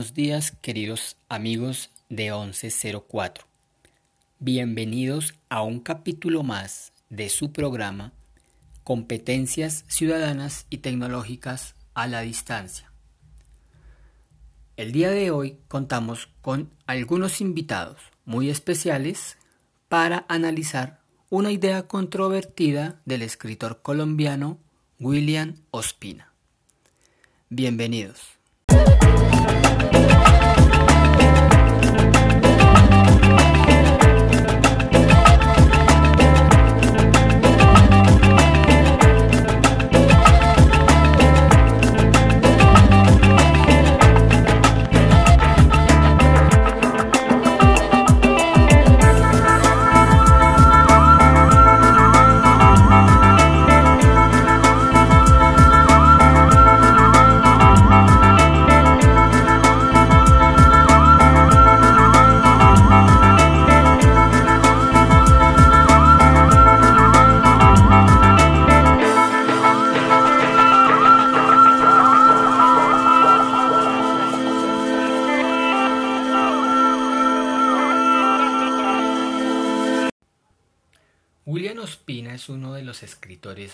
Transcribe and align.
Buenos 0.00 0.14
días 0.14 0.52
queridos 0.62 1.18
amigos 1.28 1.90
de 2.08 2.30
1104. 2.30 3.44
Bienvenidos 4.38 5.34
a 5.50 5.60
un 5.60 5.78
capítulo 5.78 6.42
más 6.42 6.94
de 7.10 7.28
su 7.28 7.52
programa 7.52 8.14
Competencias 8.82 9.84
Ciudadanas 9.88 10.64
y 10.70 10.78
Tecnológicas 10.78 11.74
a 11.92 12.06
la 12.06 12.22
Distancia. 12.22 12.90
El 14.78 14.92
día 14.92 15.10
de 15.10 15.30
hoy 15.32 15.58
contamos 15.68 16.30
con 16.40 16.70
algunos 16.86 17.42
invitados 17.42 18.00
muy 18.24 18.48
especiales 18.48 19.36
para 19.90 20.24
analizar 20.30 21.02
una 21.28 21.52
idea 21.52 21.86
controvertida 21.86 23.02
del 23.04 23.20
escritor 23.20 23.82
colombiano 23.82 24.56
William 24.98 25.56
Ospina. 25.72 26.32
Bienvenidos. 27.50 28.39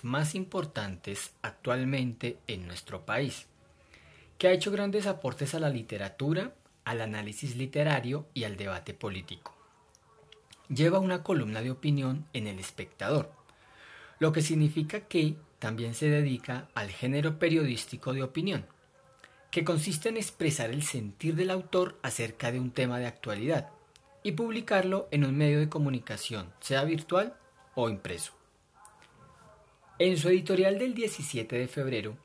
Más 0.02 0.34
importantes 0.34 1.32
actualmente 1.42 2.38
en 2.46 2.66
nuestro 2.66 3.04
país, 3.04 3.46
que 4.38 4.48
ha 4.48 4.52
hecho 4.52 4.70
grandes 4.70 5.06
aportes 5.06 5.54
a 5.54 5.60
la 5.60 5.70
literatura, 5.70 6.54
al 6.84 7.00
análisis 7.00 7.56
literario 7.56 8.26
y 8.34 8.44
al 8.44 8.56
debate 8.56 8.94
político. 8.94 9.54
Lleva 10.68 10.98
una 10.98 11.22
columna 11.22 11.62
de 11.62 11.70
opinión 11.70 12.26
en 12.32 12.46
El 12.46 12.58
Espectador, 12.58 13.32
lo 14.18 14.32
que 14.32 14.42
significa 14.42 15.00
que 15.00 15.36
también 15.58 15.94
se 15.94 16.08
dedica 16.08 16.68
al 16.74 16.90
género 16.90 17.38
periodístico 17.38 18.12
de 18.12 18.22
opinión, 18.22 18.66
que 19.50 19.64
consiste 19.64 20.08
en 20.08 20.16
expresar 20.16 20.70
el 20.70 20.82
sentir 20.82 21.34
del 21.34 21.50
autor 21.50 21.98
acerca 22.02 22.52
de 22.52 22.60
un 22.60 22.70
tema 22.70 22.98
de 22.98 23.06
actualidad 23.06 23.70
y 24.22 24.32
publicarlo 24.32 25.08
en 25.10 25.24
un 25.24 25.36
medio 25.36 25.58
de 25.58 25.68
comunicación, 25.68 26.52
sea 26.60 26.84
virtual 26.84 27.36
o 27.74 27.88
impreso. 27.88 28.35
En 29.98 30.18
su 30.18 30.28
editorial 30.28 30.78
del 30.78 30.92
17 30.92 31.56
de 31.56 31.68
febrero, 31.68 32.18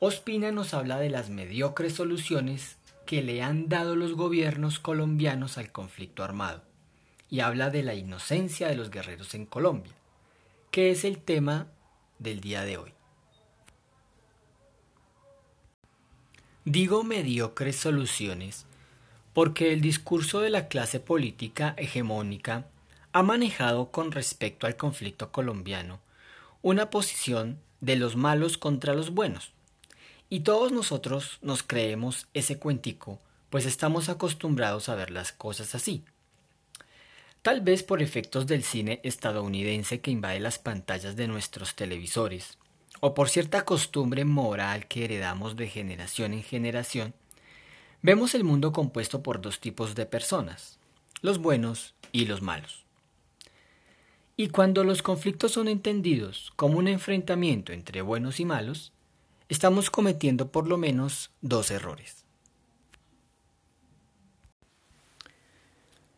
Ospina 0.00 0.50
nos 0.50 0.74
habla 0.74 0.98
de 0.98 1.10
las 1.10 1.30
mediocres 1.30 1.94
soluciones 1.94 2.76
que 3.06 3.22
le 3.22 3.40
han 3.40 3.68
dado 3.68 3.94
los 3.94 4.14
gobiernos 4.14 4.80
colombianos 4.80 5.58
al 5.58 5.70
conflicto 5.70 6.24
armado 6.24 6.64
y 7.30 7.38
habla 7.38 7.70
de 7.70 7.84
la 7.84 7.94
inocencia 7.94 8.66
de 8.66 8.74
los 8.74 8.90
guerreros 8.90 9.34
en 9.34 9.46
Colombia, 9.46 9.92
que 10.72 10.90
es 10.90 11.04
el 11.04 11.18
tema 11.18 11.68
del 12.18 12.40
día 12.40 12.62
de 12.62 12.78
hoy. 12.78 12.92
Digo 16.64 17.04
mediocres 17.04 17.76
soluciones 17.76 18.66
porque 19.34 19.72
el 19.72 19.80
discurso 19.80 20.40
de 20.40 20.50
la 20.50 20.66
clase 20.66 20.98
política 20.98 21.74
hegemónica 21.78 22.66
ha 23.12 23.22
manejado 23.22 23.92
con 23.92 24.10
respecto 24.10 24.66
al 24.66 24.76
conflicto 24.76 25.30
colombiano 25.30 26.00
una 26.62 26.90
posición 26.90 27.60
de 27.80 27.96
los 27.96 28.16
malos 28.16 28.58
contra 28.58 28.94
los 28.94 29.10
buenos. 29.10 29.52
Y 30.28 30.40
todos 30.40 30.72
nosotros 30.72 31.38
nos 31.40 31.62
creemos 31.62 32.26
ese 32.34 32.58
cuentico, 32.58 33.20
pues 33.50 33.64
estamos 33.64 34.08
acostumbrados 34.08 34.88
a 34.88 34.94
ver 34.94 35.10
las 35.10 35.32
cosas 35.32 35.74
así. 35.74 36.04
Tal 37.42 37.60
vez 37.60 37.82
por 37.82 38.02
efectos 38.02 38.46
del 38.46 38.64
cine 38.64 39.00
estadounidense 39.04 40.00
que 40.00 40.10
invade 40.10 40.40
las 40.40 40.58
pantallas 40.58 41.16
de 41.16 41.28
nuestros 41.28 41.76
televisores, 41.76 42.58
o 43.00 43.14
por 43.14 43.28
cierta 43.28 43.64
costumbre 43.64 44.24
moral 44.24 44.88
que 44.88 45.04
heredamos 45.04 45.56
de 45.56 45.68
generación 45.68 46.34
en 46.34 46.42
generación, 46.42 47.14
vemos 48.02 48.34
el 48.34 48.44
mundo 48.44 48.72
compuesto 48.72 49.22
por 49.22 49.40
dos 49.40 49.60
tipos 49.60 49.94
de 49.94 50.04
personas, 50.04 50.78
los 51.22 51.38
buenos 51.38 51.94
y 52.12 52.26
los 52.26 52.42
malos. 52.42 52.87
Y 54.40 54.50
cuando 54.50 54.84
los 54.84 55.02
conflictos 55.02 55.50
son 55.50 55.66
entendidos 55.66 56.52
como 56.54 56.78
un 56.78 56.86
enfrentamiento 56.86 57.72
entre 57.72 58.02
buenos 58.02 58.38
y 58.38 58.44
malos, 58.44 58.92
estamos 59.48 59.90
cometiendo 59.90 60.52
por 60.52 60.68
lo 60.68 60.78
menos 60.78 61.32
dos 61.40 61.72
errores. 61.72 62.24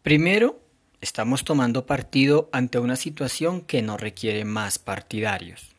Primero, 0.02 0.60
estamos 1.00 1.44
tomando 1.44 1.86
partido 1.86 2.50
ante 2.52 2.78
una 2.78 2.96
situación 2.96 3.62
que 3.62 3.80
no 3.80 3.96
requiere 3.96 4.44
más 4.44 4.78
partidarios. 4.78 5.70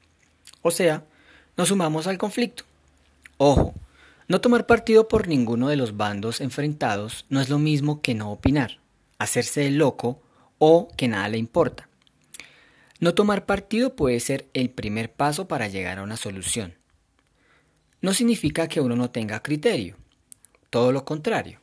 O 0.63 0.71
sea, 0.71 1.05
nos 1.57 1.67
sumamos 1.67 2.07
al 2.07 2.17
conflicto. 2.17 2.63
Ojo, 3.37 3.75
no 4.27 4.41
tomar 4.41 4.65
partido 4.65 5.07
por 5.07 5.27
ninguno 5.27 5.67
de 5.67 5.75
los 5.75 5.95
bandos 5.95 6.41
enfrentados 6.41 7.23
no 7.29 7.39
es 7.39 7.49
lo 7.49 7.59
mismo 7.59 8.01
que 8.01 8.15
no 8.15 8.31
opinar, 8.31 8.79
hacerse 9.19 9.69
loco 9.69 10.23
o 10.57 10.87
que 10.97 11.07
nada 11.07 11.27
le 11.27 11.37
importa. 11.37 11.90
No 13.01 13.15
tomar 13.15 13.47
partido 13.47 13.95
puede 13.95 14.19
ser 14.19 14.47
el 14.53 14.69
primer 14.69 15.11
paso 15.11 15.47
para 15.47 15.67
llegar 15.67 15.97
a 15.97 16.03
una 16.03 16.17
solución. 16.17 16.75
No 17.99 18.13
significa 18.13 18.67
que 18.67 18.79
uno 18.79 18.95
no 18.95 19.09
tenga 19.09 19.41
criterio, 19.41 19.97
todo 20.69 20.91
lo 20.91 21.03
contrario. 21.03 21.59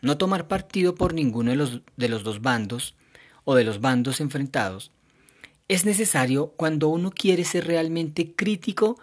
No 0.00 0.18
tomar 0.18 0.48
partido 0.48 0.96
por 0.96 1.14
ninguno 1.14 1.52
de 1.52 1.56
los, 1.56 1.82
de 1.96 2.08
los 2.08 2.24
dos 2.24 2.42
bandos 2.42 2.96
o 3.44 3.54
de 3.54 3.62
los 3.62 3.80
bandos 3.80 4.20
enfrentados 4.20 4.90
es 5.68 5.84
necesario 5.84 6.48
cuando 6.56 6.88
uno 6.88 7.12
quiere 7.12 7.44
ser 7.44 7.68
realmente 7.68 8.34
crítico 8.34 8.98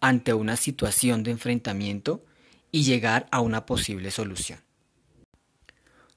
ante 0.00 0.34
una 0.34 0.56
situación 0.56 1.22
de 1.22 1.30
enfrentamiento 1.30 2.24
y 2.72 2.82
llegar 2.82 3.28
a 3.30 3.40
una 3.40 3.66
posible 3.66 4.10
solución. 4.10 4.58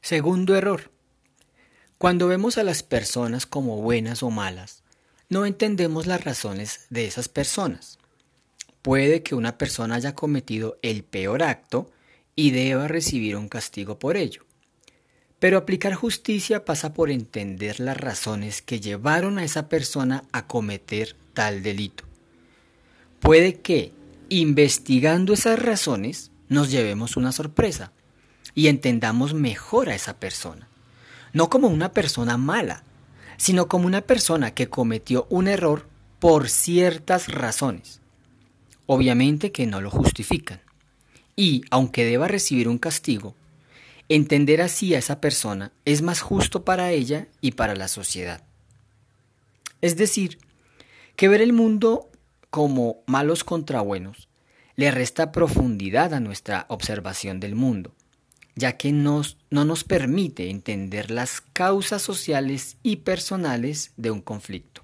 Segundo 0.02 0.56
error. 0.56 0.90
Cuando 2.00 2.28
vemos 2.28 2.58
a 2.58 2.64
las 2.64 2.82
personas 2.82 3.46
como 3.46 3.78
buenas 3.78 4.24
o 4.24 4.32
malas, 4.32 4.83
no 5.34 5.48
entendemos 5.48 6.06
las 6.06 6.24
razones 6.24 6.86
de 6.92 7.08
esas 7.08 7.28
personas. 7.28 7.98
Puede 8.84 9.24
que 9.24 9.34
una 9.34 9.58
persona 9.58 9.96
haya 9.96 10.14
cometido 10.14 10.78
el 10.84 11.04
peor 11.04 11.42
acto 11.42 11.90
y 12.36 12.52
deba 12.52 12.88
recibir 12.88 13.36
un 13.36 13.50
castigo 13.50 13.98
por 13.98 14.16
ello. 14.16 14.46
Pero 15.40 15.58
aplicar 15.58 15.96
justicia 15.96 16.66
pasa 16.66 16.94
por 16.94 17.10
entender 17.10 17.80
las 17.80 17.98
razones 17.98 18.62
que 18.62 18.80
llevaron 18.80 19.40
a 19.40 19.44
esa 19.44 19.70
persona 19.70 20.24
a 20.32 20.46
cometer 20.46 21.16
tal 21.34 21.64
delito. 21.64 22.04
Puede 23.20 23.60
que, 23.60 23.92
investigando 24.30 25.34
esas 25.34 25.60
razones, 25.60 26.30
nos 26.48 26.70
llevemos 26.70 27.18
una 27.18 27.32
sorpresa 27.32 27.92
y 28.54 28.68
entendamos 28.68 29.34
mejor 29.34 29.90
a 29.90 29.96
esa 29.96 30.20
persona, 30.20 30.68
no 31.34 31.50
como 31.50 31.70
una 31.70 31.92
persona 31.92 32.38
mala, 32.38 32.84
sino 33.38 33.68
como 33.68 33.88
una 33.88 34.02
persona 34.02 34.54
que 34.54 34.70
cometió 34.70 35.28
un 35.30 35.48
error 35.48 35.88
por 36.20 36.50
ciertas 36.50 37.28
razones. 37.28 38.02
Obviamente 38.86 39.52
que 39.52 39.66
no 39.66 39.82
lo 39.82 39.90
justifican. 39.90 40.62
Y, 41.36 41.64
aunque 41.72 42.06
deba 42.06 42.28
recibir 42.28 42.68
un 42.68 42.78
castigo, 42.78 43.36
entender 44.10 44.62
así 44.62 44.94
a 44.94 45.00
esa 45.00 45.20
persona 45.20 45.72
es 45.86 46.02
más 46.02 46.22
justo 46.22 46.64
para 46.64 46.92
ella 46.92 47.28
y 47.42 47.52
para 47.52 47.76
la 47.76 47.88
sociedad. 47.88 48.44
Es 49.82 49.98
decir, 49.98 50.38
que 51.16 51.28
ver 51.28 51.42
el 51.42 51.54
mundo 51.54 52.10
como 52.50 52.98
malos 53.08 53.44
contra 53.44 53.82
buenos 53.82 54.30
le 54.76 54.92
resta 54.92 55.32
profundidad 55.32 56.14
a 56.14 56.20
nuestra 56.20 56.66
observación 56.70 57.40
del 57.40 57.56
mundo 57.56 57.94
ya 58.56 58.78
que 58.78 58.92
no 58.92 59.24
nos 59.50 59.84
permite 59.84 60.50
entender 60.50 61.12
las 61.12 61.42
causas 61.42 62.02
sociales 62.02 62.78
y 62.84 62.98
personales 62.98 63.92
de 63.98 64.12
un 64.12 64.22
conflicto. 64.22 64.82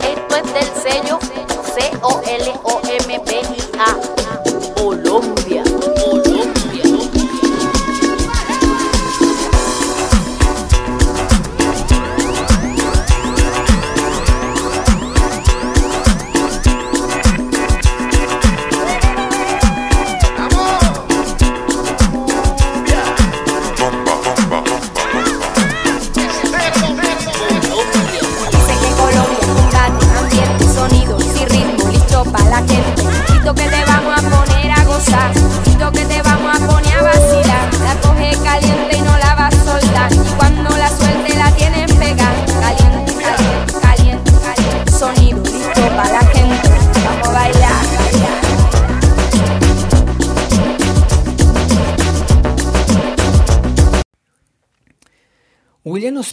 Esto 0.00 0.58
es 0.58 0.82
sello 0.82 1.18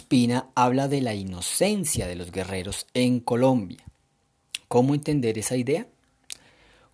Ospina 0.06 0.50
habla 0.54 0.86
de 0.86 1.00
la 1.00 1.16
inocencia 1.16 2.06
de 2.06 2.14
los 2.14 2.30
guerreros 2.30 2.86
en 2.94 3.18
Colombia. 3.18 3.84
¿Cómo 4.68 4.94
entender 4.94 5.36
esa 5.36 5.56
idea? 5.56 5.88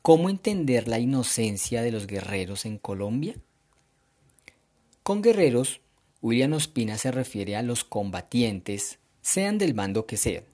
¿Cómo 0.00 0.30
entender 0.30 0.88
la 0.88 0.98
inocencia 0.98 1.82
de 1.82 1.92
los 1.92 2.06
guerreros 2.06 2.64
en 2.64 2.78
Colombia? 2.78 3.34
Con 5.02 5.20
guerreros, 5.20 5.82
William 6.22 6.54
Ospina 6.54 6.96
se 6.96 7.10
refiere 7.10 7.54
a 7.54 7.62
los 7.62 7.84
combatientes, 7.84 8.98
sean 9.20 9.58
del 9.58 9.74
bando 9.74 10.06
que 10.06 10.16
sean, 10.16 10.44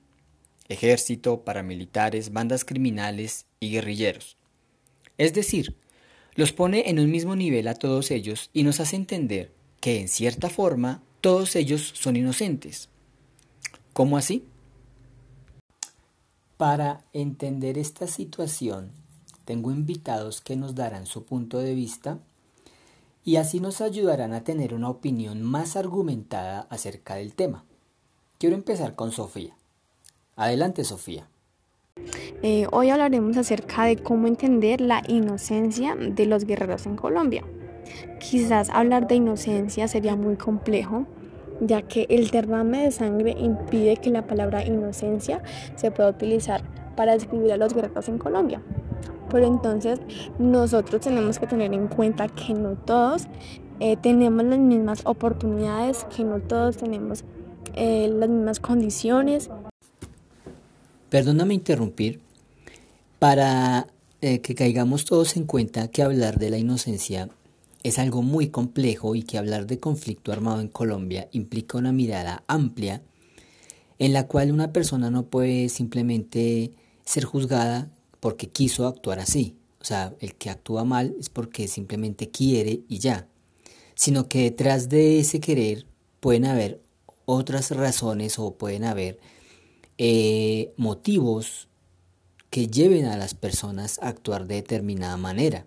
ejército, 0.69 1.44
paramilitares, 1.44 2.32
bandas 2.32 2.64
criminales 2.64 3.46
y 3.60 3.70
guerrilleros. 3.70 4.37
Es 5.16 5.32
decir, 5.32 5.76
los 6.34 6.52
pone 6.52 6.90
en 6.90 6.99
un 6.99 7.08
mismo 7.08 7.37
nivel 7.37 7.69
a 7.69 7.75
todos 7.75 8.10
ellos 8.10 8.50
y 8.52 8.64
nos 8.64 8.81
hace 8.81 8.96
entender 8.96 9.52
que 9.78 10.00
en 10.00 10.08
cierta 10.08 10.50
forma 10.50 11.05
todos 11.20 11.56
ellos 11.56 11.93
son 11.97 12.17
inocentes. 12.17 12.88
¿Cómo 13.93 14.17
así? 14.17 14.44
Para 16.56 17.03
entender 17.12 17.79
esta 17.79 18.06
situación, 18.06 18.91
tengo 19.44 19.70
invitados 19.70 20.41
que 20.41 20.56
nos 20.56 20.75
darán 20.75 21.06
su 21.06 21.25
punto 21.25 21.59
de 21.59 21.75
vista 21.75 22.19
y 23.25 23.37
así 23.37 23.61
nos 23.61 23.81
ayudarán 23.81 24.32
a 24.32 24.44
tener 24.44 24.75
una 24.75 24.88
opinión 24.88 25.43
más 25.43 25.76
argumentada 25.76 26.67
acerca 26.70 27.17
del 27.17 27.35
tema. 27.35 27.65
Quiero 28.38 28.55
empezar 28.56 28.94
con 28.94 29.12
Sofía. 29.12 29.56
Adelante, 30.37 30.85
Sofía. 30.85 31.29
Eh, 32.43 32.67
hoy 32.70 32.91
hablaremos 32.91 33.37
acerca 33.37 33.85
de 33.85 33.97
cómo 33.97 34.29
entender 34.29 34.81
la 34.81 35.03
inocencia 35.09 35.97
de 35.97 36.26
los 36.26 36.44
guerreros 36.44 36.87
en 36.87 36.97
Colombia. 36.97 37.44
Quizás 38.18 38.70
hablar 38.70 39.08
de 39.08 39.16
inocencia 39.16 39.88
sería 39.88 40.16
muy 40.16 40.36
complejo, 40.36 41.06
ya 41.60 41.82
que 41.82 42.06
el 42.08 42.30
derrame 42.30 42.84
de 42.84 42.90
sangre 42.90 43.34
impide 43.38 43.96
que 43.96 44.10
la 44.10 44.26
palabra 44.26 44.64
inocencia 44.64 45.42
se 45.76 45.90
pueda 45.90 46.10
utilizar 46.10 46.62
para 46.96 47.12
describir 47.12 47.52
a 47.52 47.56
los 47.56 47.74
guerreros 47.74 48.08
en 48.08 48.18
Colombia. 48.18 48.62
Pero 49.30 49.46
entonces 49.46 50.00
nosotros 50.38 51.00
tenemos 51.00 51.38
que 51.38 51.46
tener 51.46 51.72
en 51.74 51.88
cuenta 51.88 52.28
que 52.28 52.54
no 52.54 52.76
todos 52.76 53.26
eh, 53.80 53.96
tenemos 53.96 54.44
las 54.44 54.58
mismas 54.58 55.02
oportunidades, 55.04 56.04
que 56.16 56.24
no 56.24 56.40
todos 56.40 56.76
tenemos 56.76 57.24
eh, 57.74 58.08
las 58.12 58.28
mismas 58.28 58.58
condiciones. 58.58 59.50
Perdóname 61.10 61.55
interrumpir, 61.55 62.20
para 63.19 63.86
eh, 64.20 64.40
que 64.40 64.55
caigamos 64.55 65.05
todos 65.05 65.36
en 65.36 65.44
cuenta 65.44 65.88
que 65.88 66.02
hablar 66.02 66.38
de 66.38 66.50
la 66.50 66.58
inocencia 66.58 67.28
es 67.88 67.98
algo 67.98 68.22
muy 68.22 68.48
complejo 68.48 69.14
y 69.14 69.22
que 69.22 69.38
hablar 69.38 69.66
de 69.66 69.80
conflicto 69.80 70.32
armado 70.32 70.60
en 70.60 70.68
Colombia 70.68 71.28
implica 71.32 71.78
una 71.78 71.92
mirada 71.92 72.44
amplia 72.46 73.02
en 73.98 74.12
la 74.12 74.26
cual 74.26 74.52
una 74.52 74.72
persona 74.72 75.10
no 75.10 75.26
puede 75.26 75.68
simplemente 75.68 76.72
ser 77.04 77.24
juzgada 77.24 77.90
porque 78.20 78.48
quiso 78.48 78.86
actuar 78.86 79.18
así. 79.18 79.56
O 79.80 79.84
sea, 79.84 80.14
el 80.20 80.34
que 80.34 80.50
actúa 80.50 80.84
mal 80.84 81.14
es 81.18 81.28
porque 81.28 81.68
simplemente 81.68 82.30
quiere 82.30 82.82
y 82.88 82.98
ya. 82.98 83.28
Sino 83.94 84.28
que 84.28 84.42
detrás 84.42 84.88
de 84.88 85.18
ese 85.20 85.40
querer 85.40 85.86
pueden 86.20 86.44
haber 86.44 86.80
otras 87.24 87.70
razones 87.70 88.38
o 88.38 88.54
pueden 88.54 88.84
haber 88.84 89.18
eh, 89.98 90.72
motivos 90.76 91.68
que 92.50 92.68
lleven 92.68 93.06
a 93.06 93.16
las 93.16 93.34
personas 93.34 93.98
a 94.00 94.08
actuar 94.08 94.46
de 94.46 94.56
determinada 94.56 95.16
manera. 95.16 95.66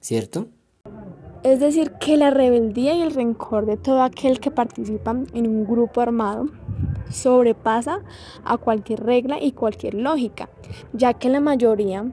¿Cierto? 0.00 0.48
Es 1.42 1.58
decir, 1.58 1.92
que 1.92 2.18
la 2.18 2.30
rebeldía 2.30 2.94
y 2.94 3.00
el 3.00 3.14
rencor 3.14 3.64
de 3.64 3.78
todo 3.78 4.02
aquel 4.02 4.40
que 4.40 4.50
participa 4.50 5.12
en 5.32 5.46
un 5.46 5.64
grupo 5.64 6.02
armado 6.02 6.50
sobrepasa 7.10 8.02
a 8.44 8.58
cualquier 8.58 9.00
regla 9.00 9.40
y 9.40 9.52
cualquier 9.52 9.94
lógica, 9.94 10.50
ya 10.92 11.14
que 11.14 11.30
la 11.30 11.40
mayoría 11.40 12.12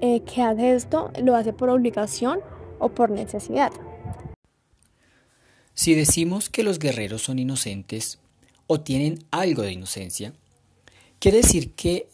eh, 0.00 0.20
que 0.20 0.42
hace 0.42 0.76
esto 0.76 1.10
lo 1.20 1.34
hace 1.34 1.52
por 1.52 1.68
obligación 1.68 2.38
o 2.78 2.90
por 2.90 3.10
necesidad. 3.10 3.72
Si 5.74 5.94
decimos 5.94 6.48
que 6.48 6.62
los 6.62 6.78
guerreros 6.78 7.22
son 7.22 7.40
inocentes 7.40 8.20
o 8.68 8.80
tienen 8.80 9.24
algo 9.32 9.62
de 9.62 9.72
inocencia, 9.72 10.32
quiere 11.18 11.38
decir 11.38 11.72
que 11.72 12.08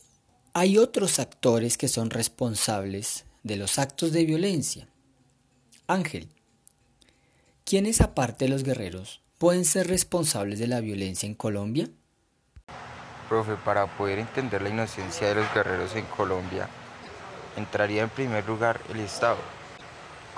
hay 0.54 0.78
otros 0.78 1.18
actores 1.18 1.76
que 1.76 1.88
son 1.88 2.08
responsables 2.08 3.26
de 3.42 3.56
los 3.56 3.78
actos 3.78 4.12
de 4.12 4.24
violencia 4.24 4.88
Ángel, 5.86 6.30
¿quiénes 7.66 8.00
aparte 8.00 8.46
de 8.46 8.50
los 8.50 8.62
guerreros 8.62 9.20
pueden 9.36 9.66
ser 9.66 9.86
responsables 9.86 10.58
de 10.58 10.66
la 10.66 10.80
violencia 10.80 11.26
en 11.26 11.34
Colombia? 11.34 11.90
Profe, 13.28 13.56
para 13.56 13.86
poder 13.98 14.18
entender 14.18 14.62
la 14.62 14.70
inocencia 14.70 15.28
de 15.28 15.34
los 15.34 15.52
guerreros 15.52 15.94
en 15.94 16.06
Colombia, 16.06 16.70
entraría 17.58 18.02
en 18.02 18.08
primer 18.08 18.46
lugar 18.46 18.80
el 18.88 19.00
Estado. 19.00 19.36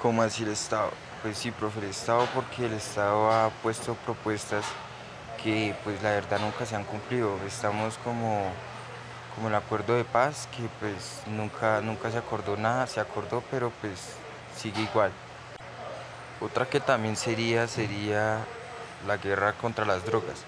¿Cómo 0.02 0.22
así 0.22 0.42
el 0.42 0.48
Estado? 0.48 0.90
Pues 1.22 1.38
sí, 1.38 1.52
profe, 1.52 1.78
el 1.78 1.90
Estado 1.90 2.26
porque 2.34 2.66
el 2.66 2.72
Estado 2.72 3.30
ha 3.30 3.50
puesto 3.62 3.94
propuestas 4.04 4.64
que 5.40 5.76
pues 5.84 6.02
la 6.02 6.10
verdad 6.10 6.40
nunca 6.40 6.66
se 6.66 6.74
han 6.74 6.82
cumplido. 6.82 7.38
Estamos 7.46 7.98
como, 7.98 8.50
como 9.36 9.46
el 9.46 9.54
acuerdo 9.54 9.96
de 9.96 10.02
paz 10.02 10.48
que 10.56 10.68
pues 10.80 11.22
nunca, 11.28 11.80
nunca 11.82 12.10
se 12.10 12.18
acordó 12.18 12.56
nada, 12.56 12.88
se 12.88 12.98
acordó 12.98 13.44
pero 13.48 13.70
pues 13.80 14.00
sigue 14.56 14.82
igual. 14.82 15.12
Otra 16.40 16.66
que 16.66 16.80
también 16.80 17.16
sería, 17.16 17.66
sería 17.66 18.44
la 19.06 19.16
guerra 19.16 19.54
contra 19.54 19.84
las 19.84 20.04
drogas. 20.04 20.44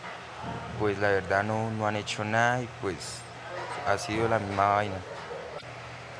Pues 0.78 0.99
la 0.99 1.09
verdad 1.09 1.42
no, 1.42 1.71
no 1.71 1.87
han 1.87 1.97
hecho 1.97 2.25
nada 2.25 2.62
y 2.62 2.68
pues 2.83 3.21
ha 3.87 3.97
sido 3.97 4.28
la 4.28 4.38
misma 4.38 4.75
vaina. 4.75 4.97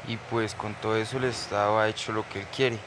Y 0.07 0.17
pues 0.17 0.55
con 0.55 0.75
todo 0.75 0.97
eso 0.97 1.19
el 1.19 1.25
Estado 1.25 1.79
ha 1.79 1.89
hecho 1.89 2.13
lo 2.13 2.27
que 2.29 2.41
él 2.41 2.47
quiere. 2.47 2.79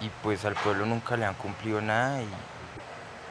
Y 0.00 0.08
pues 0.22 0.46
al 0.46 0.54
pueblo 0.54 0.86
nunca 0.86 1.16
le 1.16 1.26
han 1.26 1.34
cumplido 1.34 1.82
nada 1.82 2.22
y 2.22 2.28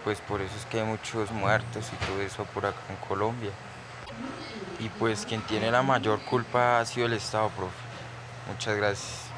pues 0.04 0.22
por 0.22 0.42
eso 0.42 0.56
es 0.56 0.66
que 0.66 0.80
hay 0.80 0.86
muchos 0.86 1.32
muertos 1.32 1.90
y 1.92 2.06
todo 2.06 2.22
eso 2.22 2.44
por 2.46 2.68
acá 2.68 2.78
en 2.90 2.96
Colombia. 3.08 3.52
Y 4.80 4.90
pues 4.90 5.26
quien 5.26 5.42
tiene 5.42 5.72
la 5.72 5.82
mayor 5.82 6.22
culpa 6.22 6.80
ha 6.80 6.86
sido 6.86 7.08
el 7.08 7.14
Estado, 7.14 7.50
profe. 7.50 7.74
Muchas 8.48 8.78
gracias. 8.78 9.29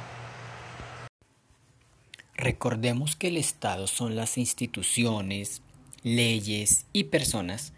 Recordemos 2.42 3.16
que 3.16 3.28
el 3.28 3.38
Estado 3.38 3.86
son 3.86 4.16
las 4.16 4.40
instituciones, 4.40 5.62
leyes 6.02 6.88
y 6.92 7.04
personas 7.04 7.72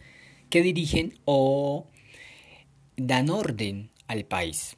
que 0.50 0.62
dirigen 0.62 1.20
o 1.26 1.86
dan 2.96 3.30
orden 3.30 3.90
al 4.08 4.24
país. 4.24 4.78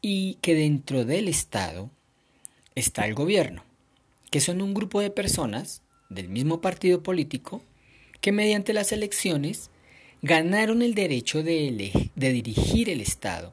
Y 0.00 0.38
que 0.40 0.54
dentro 0.54 1.04
del 1.04 1.28
Estado 1.28 1.90
está 2.74 3.04
el 3.04 3.12
gobierno, 3.12 3.64
que 4.30 4.40
son 4.40 4.62
un 4.62 4.72
grupo 4.72 5.02
de 5.02 5.10
personas 5.10 5.82
del 6.08 6.30
mismo 6.30 6.62
partido 6.62 7.02
político 7.02 7.60
que 8.22 8.32
mediante 8.32 8.72
las 8.72 8.92
elecciones 8.92 9.68
ganaron 10.22 10.80
el 10.80 10.94
derecho 10.94 11.42
de, 11.42 12.10
dirigir 12.14 12.88
el 12.88 13.02
Estado 13.02 13.52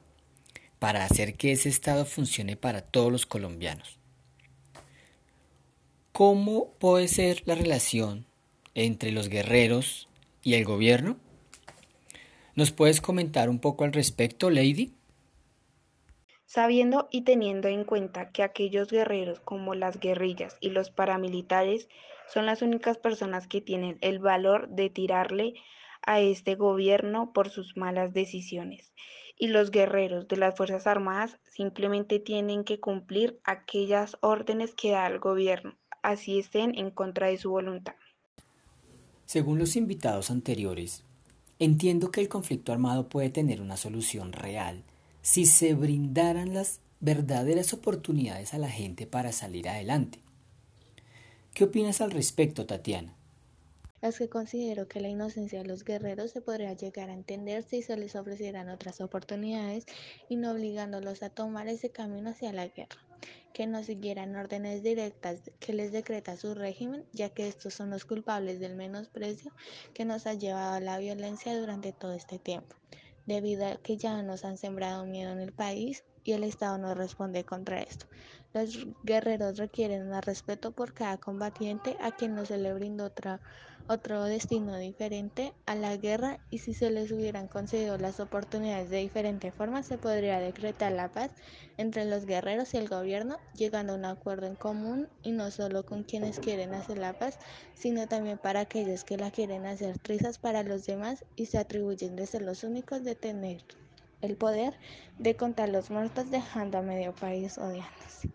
para 0.79 1.03
hacer 1.03 1.33
que 1.33 1.51
ese 1.51 1.67
Estado 1.67 2.05
funcione 2.05 2.55
para 2.55 2.79
todos 2.79 3.11
los 3.11 3.25
colombianos. 3.25 4.04
¿Cómo 6.17 6.71
puede 6.79 7.09
ser 7.09 7.43
la 7.45 7.55
relación 7.55 8.25
entre 8.73 9.11
los 9.11 9.27
guerreros 9.27 10.07
y 10.43 10.53
el 10.53 10.63
gobierno? 10.63 11.17
¿Nos 12.55 12.71
puedes 12.71 13.01
comentar 13.01 13.49
un 13.49 13.59
poco 13.59 13.83
al 13.83 13.91
respecto, 13.91 14.49
Lady? 14.49 14.93
Sabiendo 16.45 17.09
y 17.11 17.23
teniendo 17.23 17.67
en 17.67 17.83
cuenta 17.83 18.31
que 18.31 18.43
aquellos 18.43 18.91
guerreros 18.91 19.41
como 19.41 19.75
las 19.75 19.99
guerrillas 19.99 20.55
y 20.61 20.69
los 20.69 20.89
paramilitares 20.89 21.89
son 22.29 22.45
las 22.45 22.61
únicas 22.61 22.97
personas 22.97 23.45
que 23.47 23.59
tienen 23.59 23.97
el 23.99 24.19
valor 24.19 24.69
de 24.69 24.89
tirarle 24.89 25.55
a 26.01 26.21
este 26.21 26.55
gobierno 26.55 27.33
por 27.33 27.49
sus 27.49 27.75
malas 27.75 28.13
decisiones. 28.13 28.93
Y 29.37 29.49
los 29.49 29.69
guerreros 29.69 30.29
de 30.29 30.37
las 30.37 30.55
Fuerzas 30.55 30.87
Armadas 30.87 31.37
simplemente 31.43 32.19
tienen 32.19 32.63
que 32.63 32.79
cumplir 32.79 33.37
aquellas 33.43 34.15
órdenes 34.21 34.73
que 34.75 34.91
da 34.91 35.07
el 35.07 35.19
gobierno, 35.19 35.77
así 36.09 36.39
estén 36.39 36.77
en 36.77 36.91
contra 36.91 37.27
de 37.27 37.37
su 37.37 37.49
voluntad. 37.49 37.95
Según 39.25 39.59
los 39.59 39.75
invitados 39.75 40.29
anteriores, 40.29 41.03
entiendo 41.59 42.11
que 42.11 42.21
el 42.21 42.29
conflicto 42.29 42.71
armado 42.71 43.09
puede 43.09 43.29
tener 43.29 43.61
una 43.61 43.77
solución 43.77 44.33
real 44.33 44.83
si 45.21 45.45
se 45.45 45.73
brindaran 45.73 46.53
las 46.53 46.79
verdaderas 46.99 47.73
oportunidades 47.73 48.53
a 48.53 48.59
la 48.59 48.69
gente 48.69 49.07
para 49.07 49.31
salir 49.31 49.67
adelante. 49.67 50.19
¿Qué 51.53 51.63
opinas 51.63 52.01
al 52.01 52.11
respecto, 52.11 52.65
Tatiana? 52.65 53.15
Es 54.01 54.19
que 54.19 54.29
considero 54.29 54.87
que 54.87 54.99
la 54.99 55.07
inocencia 55.07 55.59
de 55.63 55.67
los 55.67 55.83
guerreros 55.83 56.29
se 56.31 56.41
podría 56.41 56.73
llegar 56.73 57.09
a 57.09 57.13
entender 57.13 57.63
si 57.63 57.81
se 57.81 57.97
les 57.97 58.15
ofrecieran 58.15 58.69
otras 58.69 59.01
oportunidades 59.01 59.85
y 60.29 60.35
no 60.35 60.51
obligándolos 60.51 61.23
a 61.23 61.29
tomar 61.29 61.67
ese 61.67 61.89
camino 61.89 62.29
hacia 62.29 62.53
la 62.53 62.67
guerra, 62.67 62.97
que 63.53 63.67
no 63.67 63.83
siguieran 63.83 64.35
órdenes 64.35 64.83
directas 64.83 65.39
que 65.59 65.73
les 65.73 65.91
decreta 65.91 66.35
su 66.35 66.53
régimen, 66.53 67.05
ya 67.13 67.29
que 67.29 67.47
estos 67.47 67.73
son 67.73 67.89
los 67.89 68.03
culpables 68.03 68.59
del 68.59 68.75
menosprecio 68.75 69.53
que 69.93 70.03
nos 70.03 70.27
ha 70.27 70.33
llevado 70.33 70.73
a 70.75 70.79
la 70.81 70.97
violencia 70.97 71.57
durante 71.57 71.93
todo 71.93 72.13
este 72.13 72.37
tiempo, 72.37 72.75
debido 73.25 73.65
a 73.65 73.77
que 73.77 73.97
ya 73.97 74.21
nos 74.23 74.43
han 74.43 74.57
sembrado 74.57 75.05
miedo 75.05 75.31
en 75.31 75.39
el 75.39 75.53
país 75.53 76.03
y 76.25 76.33
el 76.33 76.43
Estado 76.43 76.77
no 76.77 76.93
responde 76.95 77.45
contra 77.45 77.81
esto. 77.81 78.07
Los 78.53 78.87
guerreros 79.03 79.57
requieren 79.57 80.09
más 80.09 80.25
respeto 80.25 80.71
por 80.71 80.93
cada 80.93 81.17
combatiente 81.17 81.95
a 82.01 82.11
quien 82.11 82.35
no 82.35 82.45
se 82.45 82.57
le 82.57 82.73
brindó 82.73 83.05
otra 83.05 83.39
otro 83.87 84.23
destino 84.23 84.77
diferente 84.77 85.53
a 85.65 85.75
la 85.75 85.95
guerra 85.95 86.39
y 86.49 86.59
si 86.59 86.73
se 86.73 86.89
les 86.89 87.11
hubieran 87.11 87.47
concedido 87.47 87.97
las 87.97 88.19
oportunidades 88.19 88.89
de 88.89 88.97
diferente 88.97 89.51
forma 89.51 89.83
se 89.83 89.97
podría 89.97 90.39
decretar 90.39 90.91
la 90.91 91.11
paz 91.11 91.31
entre 91.77 92.05
los 92.05 92.25
guerreros 92.25 92.73
y 92.73 92.77
el 92.77 92.87
gobierno 92.87 93.37
llegando 93.55 93.93
a 93.93 93.95
un 93.97 94.05
acuerdo 94.05 94.47
en 94.47 94.55
común 94.55 95.07
y 95.21 95.31
no 95.31 95.51
solo 95.51 95.85
con 95.85 96.03
quienes 96.03 96.39
quieren 96.39 96.73
hacer 96.73 96.97
la 96.97 97.17
paz 97.19 97.37
sino 97.75 98.07
también 98.07 98.37
para 98.37 98.61
aquellos 98.61 99.03
que 99.03 99.17
la 99.17 99.29
quieren 99.29 99.65
hacer 99.65 99.99
trizas 99.99 100.39
para 100.39 100.63
los 100.63 100.85
demás 100.85 101.23
y 101.35 101.45
se 101.45 101.57
atribuyen 101.57 102.15
de 102.15 102.25
ser 102.25 102.41
los 102.41 102.63
únicos 102.63 103.03
de 103.03 103.15
tener 103.15 103.63
el 104.21 104.35
poder 104.35 104.73
de 105.19 105.35
contar 105.35 105.69
los 105.69 105.91
muertos 105.91 106.31
dejando 106.31 106.79
a 106.79 106.81
medio 106.81 107.13
país 107.13 107.57
odiándose. 107.57 108.29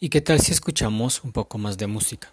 ¿Y 0.00 0.08
qué 0.08 0.20
tal 0.20 0.40
si 0.40 0.52
escuchamos 0.52 1.22
un 1.24 1.32
poco 1.32 1.58
más 1.58 1.78
de 1.78 1.86
música? 1.86 2.30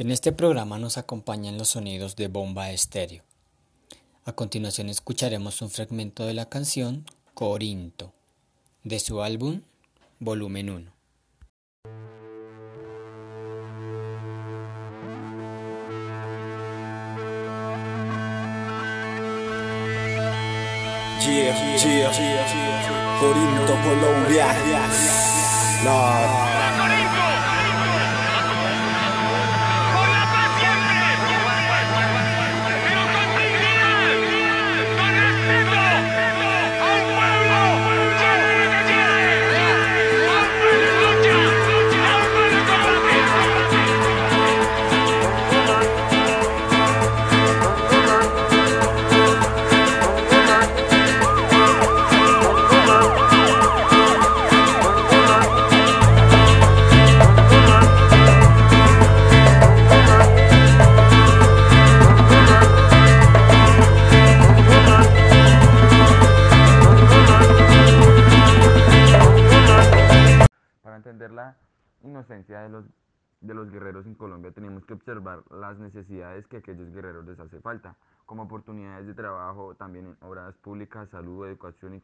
En 0.00 0.10
este 0.10 0.32
programa 0.32 0.78
nos 0.78 0.96
acompañan 0.96 1.58
los 1.58 1.68
sonidos 1.68 2.16
de 2.16 2.28
bomba 2.28 2.70
estéreo. 2.70 3.22
A 4.24 4.32
continuación 4.32 4.88
escucharemos 4.88 5.60
un 5.60 5.68
fragmento 5.68 6.24
de 6.24 6.32
la 6.32 6.48
canción 6.48 7.04
Corinto, 7.34 8.14
de 8.82 8.98
su 8.98 9.20
álbum 9.20 9.60
Volumen 10.18 10.70
1. 10.70 10.92
Corinto, 23.20 23.74
Colombia. 23.84 24.46
Las 75.70 75.78
necesidades 75.78 76.46
que 76.48 76.58
aquellos 76.58 76.92
guerreros 76.92 77.24
les 77.24 77.38
hace 77.38 77.60
falta, 77.60 77.96
como 78.26 78.42
oportunidades 78.42 79.06
de 79.06 79.14
trabajo 79.14 79.74
también 79.76 80.06
en 80.06 80.16
obras 80.20 80.56
públicas, 80.56 81.08
salud, 81.10 81.46
educación 81.46 81.94
y 81.94 82.02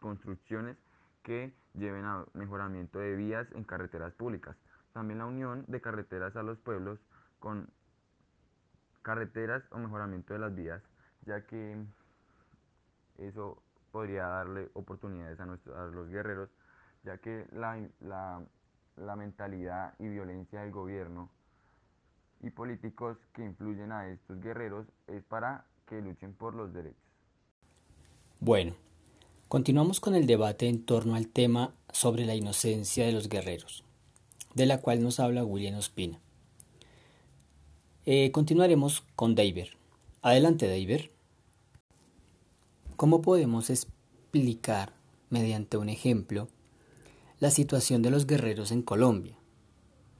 construcciones 0.00 0.76
que 1.22 1.54
lleven 1.74 2.04
a 2.04 2.24
mejoramiento 2.32 2.98
de 2.98 3.14
vías 3.14 3.46
en 3.52 3.64
carreteras 3.64 4.12
públicas. 4.14 4.56
También 4.92 5.18
la 5.18 5.26
unión 5.26 5.64
de 5.68 5.80
carreteras 5.80 6.34
a 6.36 6.42
los 6.42 6.58
pueblos 6.58 6.98
con 7.38 7.68
carreteras 9.02 9.62
o 9.70 9.78
mejoramiento 9.78 10.32
de 10.32 10.40
las 10.40 10.54
vías, 10.54 10.82
ya 11.26 11.46
que 11.46 11.76
eso 13.18 13.62
podría 13.90 14.26
darle 14.26 14.70
oportunidades 14.74 15.38
a, 15.40 15.46
nuestros, 15.46 15.94
los 15.94 16.08
guerreros, 16.08 16.48
ya 17.04 17.18
que 17.18 17.46
la 17.52 18.42
la 18.96 19.16
mentalidad 19.16 19.94
y 19.98 20.08
violencia 20.08 20.60
del 20.60 20.70
gobierno 20.70 21.30
y 22.42 22.50
políticos 22.50 23.16
que 23.34 23.44
influyen 23.44 23.92
a 23.92 24.08
estos 24.08 24.40
guerreros 24.40 24.86
es 25.06 25.22
para 25.24 25.64
que 25.86 26.00
luchen 26.00 26.34
por 26.34 26.54
los 26.54 26.72
derechos. 26.72 27.00
Bueno, 28.40 28.74
continuamos 29.48 30.00
con 30.00 30.14
el 30.14 30.26
debate 30.26 30.68
en 30.68 30.84
torno 30.84 31.14
al 31.14 31.28
tema 31.28 31.72
sobre 31.92 32.24
la 32.24 32.34
inocencia 32.34 33.06
de 33.06 33.12
los 33.12 33.28
guerreros, 33.28 33.84
de 34.54 34.66
la 34.66 34.80
cual 34.80 35.02
nos 35.02 35.20
habla 35.20 35.44
William 35.44 35.76
Ospina. 35.76 36.18
Eh, 38.04 38.32
continuaremos 38.32 39.02
con 39.14 39.34
David. 39.34 39.68
Adelante, 40.22 40.66
David. 40.66 41.10
¿Cómo 42.96 43.22
podemos 43.22 43.70
explicar 43.70 44.92
mediante 45.30 45.76
un 45.78 45.88
ejemplo 45.88 46.48
la 47.42 47.50
situación 47.50 48.02
de 48.02 48.10
los 48.10 48.28
guerreros 48.28 48.70
en 48.70 48.82
Colombia. 48.82 49.36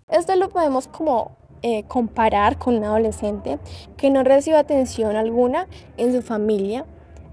Esto 0.08 0.34
lo 0.34 0.48
podemos 0.48 0.88
como 0.88 1.36
eh, 1.62 1.84
comparar 1.84 2.58
con 2.58 2.76
un 2.76 2.84
adolescente 2.84 3.58
que 3.96 4.10
no 4.10 4.22
recibe 4.22 4.56
atención 4.56 5.16
alguna 5.16 5.68
en 5.96 6.12
su 6.12 6.22
familia 6.22 6.84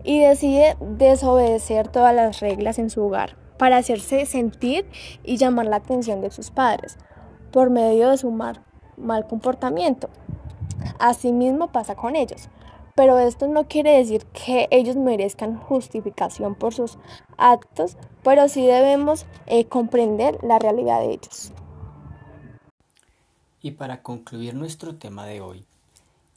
y 0.04 0.20
decide 0.20 0.78
desobedecer 0.80 1.88
todas 1.88 2.16
las 2.16 2.40
reglas 2.40 2.80
en 2.80 2.90
su 2.90 3.04
hogar 3.04 3.36
para 3.58 3.78
hacerse 3.78 4.26
sentir 4.26 4.86
y 5.24 5.38
llamar 5.38 5.66
la 5.66 5.78
atención 5.78 6.22
de 6.22 6.32
sus 6.32 6.52
padres 6.52 6.98
por 7.52 7.70
medio 7.70 8.10
de 8.10 8.18
su 8.18 8.32
mal, 8.32 8.62
mal 8.98 9.28
comportamiento. 9.28 10.10
Asimismo 11.00 11.72
pasa 11.72 11.96
con 11.96 12.16
ellos 12.16 12.50
pero 13.00 13.18
esto 13.18 13.48
no 13.48 13.66
quiere 13.66 13.92
decir 13.92 14.26
que 14.26 14.68
ellos 14.72 14.98
merezcan 14.98 15.56
justificación 15.56 16.54
por 16.54 16.74
sus 16.74 16.98
actos, 17.38 17.96
pero 18.26 18.50
sí 18.50 18.68
debemos 18.68 19.26
eh, 19.48 19.64
comprender 19.64 20.38
la 20.44 20.60
realidad 20.60 21.00
de 21.00 21.12
ellos. 21.12 21.54
Y 23.62 23.72
para 23.72 24.02
concluir 24.02 24.56
nuestro 24.56 24.96
tema 24.96 25.26
de 25.26 25.42
hoy, 25.42 25.66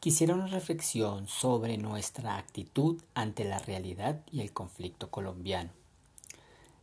quisiera 0.01 0.35
una 0.35 0.49
reflexión 0.49 1.29
sobre 1.29 1.79
nuestra 1.79 2.37
actitud 2.37 3.01
ante 3.15 3.45
la 3.45 3.59
realidad 3.59 4.21
y 4.33 4.41
el 4.41 4.53
conflicto 4.53 5.11
colombiano, 5.11 5.71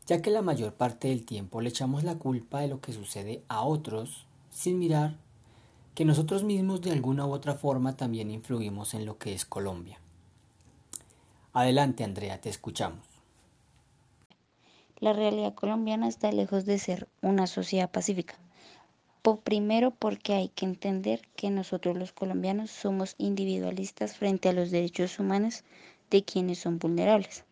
ya 0.07 0.21
que 0.21 0.31
la 0.31 0.41
mayor 0.41 0.73
parte 0.73 1.09
del 1.09 1.25
tiempo 1.25 1.59
le 1.59 1.69
echamos 1.69 2.03
la 2.03 2.15
culpa 2.15 2.61
de 2.61 2.69
lo 2.69 2.79
que 2.79 2.93
sucede 2.93 3.43
a 3.49 3.63
otros 3.63 4.25
sin 4.49 4.79
mirar 4.79 5.17
que 5.95 6.05
nosotros 6.05 6.43
mismos 6.43 6.81
de 6.81 6.91
alguna 6.91 7.25
u 7.25 7.33
otra 7.33 7.55
forma 7.55 7.97
también 7.97 8.31
influimos 8.31 8.93
en 8.93 9.05
lo 9.05 9.17
que 9.17 9.33
es 9.33 9.43
Colombia. 9.43 9.99
Adelante, 11.51 12.05
Andrea, 12.05 12.39
te 12.39 12.47
escuchamos. 12.49 13.05
La 14.99 15.11
realidad 15.11 15.53
colombiana 15.55 16.07
está 16.07 16.31
lejos 16.31 16.65
de 16.65 16.77
ser 16.77 17.09
una 17.21 17.47
sociedad 17.47 17.91
pacífica. 17.91 18.35
Por 19.21 19.41
primero 19.41 19.91
porque 19.91 20.33
hay 20.33 20.47
que 20.49 20.65
entender 20.65 21.21
que 21.35 21.49
nosotros 21.49 21.97
los 21.97 22.13
colombianos 22.13 22.71
somos 22.71 23.15
individualistas 23.17 24.15
frente 24.15 24.47
a 24.47 24.53
los 24.53 24.71
derechos 24.71 25.19
humanos 25.19 25.65
de 26.09 26.23
quienes 26.23 26.59
son 26.59 26.79
vulnerables. 26.79 27.43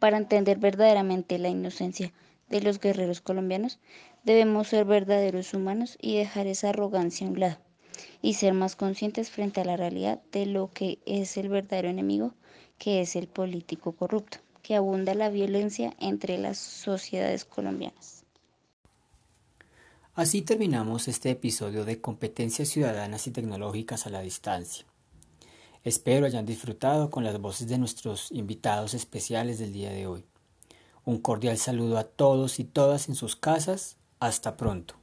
Para 0.00 0.16
entender 0.18 0.58
verdaderamente 0.58 1.38
la 1.38 1.50
inocencia 1.50 2.12
de 2.48 2.60
los 2.60 2.80
guerreros 2.80 3.20
colombianos, 3.20 3.78
debemos 4.24 4.68
ser 4.68 4.84
verdaderos 4.84 5.54
humanos 5.54 5.96
y 6.00 6.16
dejar 6.16 6.48
esa 6.48 6.70
arrogancia 6.70 7.26
a 7.26 7.30
un 7.30 7.40
lado 7.40 7.58
y 8.20 8.34
ser 8.34 8.54
más 8.54 8.74
conscientes 8.74 9.30
frente 9.30 9.60
a 9.60 9.64
la 9.64 9.76
realidad 9.76 10.20
de 10.32 10.46
lo 10.46 10.68
que 10.68 10.98
es 11.06 11.36
el 11.36 11.48
verdadero 11.48 11.88
enemigo, 11.88 12.34
que 12.78 13.00
es 13.00 13.14
el 13.14 13.28
político 13.28 13.92
corrupto, 13.92 14.38
que 14.62 14.74
abunda 14.74 15.14
la 15.14 15.30
violencia 15.30 15.94
entre 16.00 16.38
las 16.38 16.58
sociedades 16.58 17.44
colombianas. 17.44 18.23
Así 20.16 20.42
terminamos 20.42 21.08
este 21.08 21.30
episodio 21.30 21.84
de 21.84 22.00
Competencias 22.00 22.68
Ciudadanas 22.68 23.26
y 23.26 23.32
Tecnológicas 23.32 24.06
a 24.06 24.10
la 24.10 24.20
Distancia. 24.20 24.84
Espero 25.82 26.24
hayan 26.26 26.46
disfrutado 26.46 27.10
con 27.10 27.24
las 27.24 27.40
voces 27.40 27.66
de 27.66 27.78
nuestros 27.78 28.30
invitados 28.30 28.94
especiales 28.94 29.58
del 29.58 29.72
día 29.72 29.90
de 29.90 30.06
hoy. 30.06 30.24
Un 31.04 31.18
cordial 31.18 31.58
saludo 31.58 31.98
a 31.98 32.04
todos 32.04 32.60
y 32.60 32.64
todas 32.64 33.08
en 33.08 33.16
sus 33.16 33.34
casas. 33.34 33.96
Hasta 34.20 34.56
pronto. 34.56 34.94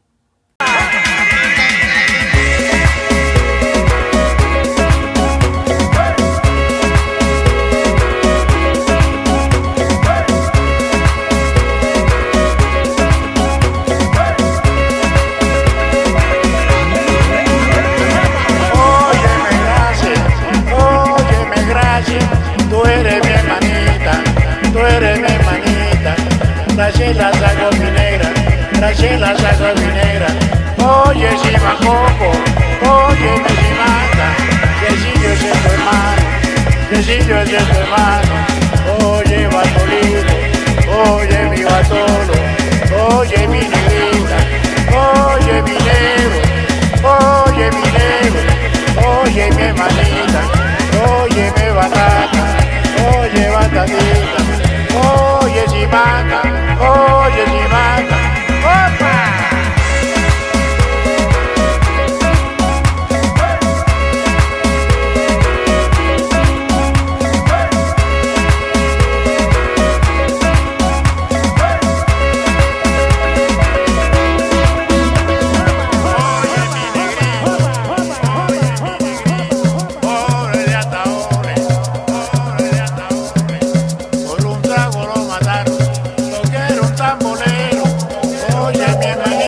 Cecilio 37.52 38.22
es 38.22 38.31